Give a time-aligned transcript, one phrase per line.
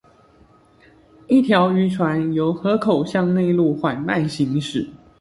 [1.27, 4.87] 一條漁船由河口向內陸緩慢行駛